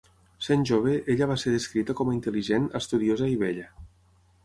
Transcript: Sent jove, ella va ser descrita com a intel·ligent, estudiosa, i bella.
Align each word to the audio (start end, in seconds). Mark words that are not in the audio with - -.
Sent 0.45 0.63
jove, 0.69 0.93
ella 1.15 1.27
va 1.33 1.37
ser 1.43 1.53
descrita 1.57 1.97
com 2.01 2.11
a 2.11 2.17
intel·ligent, 2.19 2.69
estudiosa, 2.83 3.33
i 3.37 3.41
bella. 3.47 3.73